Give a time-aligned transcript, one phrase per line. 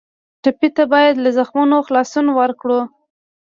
[0.43, 2.79] ټپي ته باید له زخمونو خلاصون ورکړو.